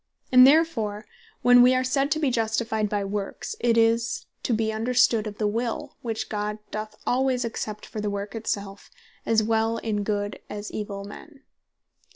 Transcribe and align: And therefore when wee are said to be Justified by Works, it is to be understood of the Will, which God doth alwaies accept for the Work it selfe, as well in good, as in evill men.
And 0.31 0.47
therefore 0.47 1.05
when 1.43 1.61
wee 1.61 1.75
are 1.75 1.83
said 1.83 2.09
to 2.09 2.19
be 2.19 2.31
Justified 2.31 2.89
by 2.89 3.05
Works, 3.05 3.55
it 3.59 3.77
is 3.77 4.25
to 4.41 4.51
be 4.51 4.73
understood 4.73 5.27
of 5.27 5.37
the 5.37 5.45
Will, 5.45 5.95
which 6.01 6.27
God 6.27 6.57
doth 6.71 6.95
alwaies 7.05 7.45
accept 7.45 7.85
for 7.85 8.01
the 8.01 8.09
Work 8.09 8.33
it 8.33 8.47
selfe, 8.47 8.89
as 9.27 9.43
well 9.43 9.77
in 9.77 10.01
good, 10.01 10.39
as 10.49 10.71
in 10.71 10.77
evill 10.79 11.03
men. 11.03 11.41